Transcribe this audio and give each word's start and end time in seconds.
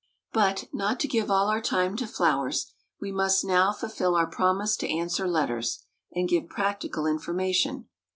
But, 0.33 0.63
not 0.73 0.99
to 1.01 1.07
give 1.07 1.29
all 1.29 1.47
our 1.47 1.61
time 1.61 1.95
to 1.97 2.07
flowers, 2.07 2.71
we 2.99 3.11
must 3.11 3.45
now 3.45 3.71
fulfil 3.71 4.15
our 4.15 4.25
promise 4.25 4.75
to 4.77 4.91
answer 4.91 5.27
letters, 5.27 5.83
and 6.11 6.27
give 6.27 6.49
practical 6.49 7.05
information. 7.05 7.85